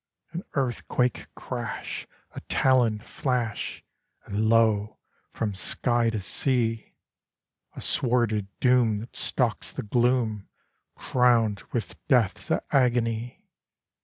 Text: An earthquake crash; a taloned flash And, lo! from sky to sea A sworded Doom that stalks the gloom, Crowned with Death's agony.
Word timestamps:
An 0.31 0.43
earthquake 0.55 1.27
crash; 1.35 2.07
a 2.31 2.41
taloned 2.49 3.03
flash 3.03 3.83
And, 4.25 4.49
lo! 4.49 4.97
from 5.29 5.53
sky 5.53 6.09
to 6.09 6.19
sea 6.19 6.95
A 7.75 7.81
sworded 7.81 8.47
Doom 8.59 8.97
that 9.01 9.15
stalks 9.15 9.71
the 9.71 9.83
gloom, 9.83 10.47
Crowned 10.95 11.61
with 11.71 11.99
Death's 12.07 12.49
agony. 12.71 13.45